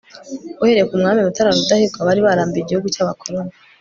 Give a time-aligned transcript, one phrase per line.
[0.61, 3.51] uhereye ku mwami mutara rudahigwa bari barambiwe igihugu cy'abakoloni